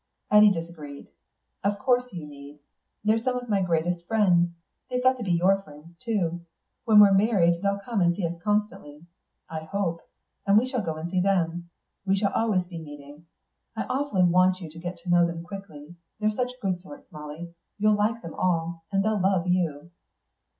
Eddy 0.31 0.49
disagreed. 0.49 1.09
"Of 1.63 1.77
course 1.77 2.11
you 2.11 2.25
need. 2.25 2.57
They're 3.03 3.19
some 3.19 3.37
of 3.37 3.47
my 3.49 3.61
greatest 3.61 4.07
friends. 4.07 4.49
They've 4.89 5.03
got 5.03 5.15
to 5.19 5.23
be 5.23 5.29
your 5.33 5.61
friends 5.61 5.95
too. 5.99 6.41
When 6.85 6.99
we're 6.99 7.13
married 7.13 7.61
they'll 7.61 7.77
come 7.85 8.01
and 8.01 8.15
see 8.15 8.25
us 8.25 8.41
constantly, 8.41 9.05
I 9.47 9.59
hope, 9.65 10.01
and 10.47 10.57
we 10.57 10.67
shall 10.67 10.81
go 10.81 10.95
and 10.95 11.07
see 11.11 11.19
them. 11.21 11.69
We 12.03 12.15
shall 12.15 12.33
always 12.33 12.63
be 12.63 12.79
meeting. 12.81 13.27
I 13.75 13.83
awfully 13.83 14.23
want 14.23 14.59
you 14.59 14.71
to 14.71 14.79
get 14.79 14.97
to 15.03 15.09
know 15.11 15.27
them 15.27 15.43
quickly. 15.43 15.95
They're 16.19 16.31
such 16.31 16.59
good 16.63 16.81
sorts, 16.81 17.11
Molly; 17.11 17.53
you'll 17.77 17.93
like 17.93 18.23
them 18.23 18.33
all, 18.33 18.85
and 18.91 19.03
they'll 19.05 19.21
love 19.21 19.45
you." 19.45 19.91